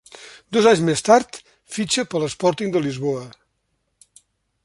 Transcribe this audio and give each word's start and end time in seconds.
Dos 0.55 0.67
anys 0.69 0.79
més 0.87 1.03
tard 1.09 1.37
fitxa 1.75 2.07
per 2.13 2.19
l'Sporting 2.23 2.73
de 2.77 2.83
Lisboa. 2.87 3.23